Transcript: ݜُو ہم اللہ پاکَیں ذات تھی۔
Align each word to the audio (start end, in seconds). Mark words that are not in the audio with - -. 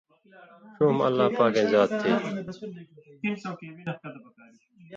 ݜُو 0.75 0.85
ہم 0.91 0.99
اللہ 1.07 1.27
پاکَیں 1.37 1.69
ذات 1.71 1.91
تھی۔ 2.01 2.09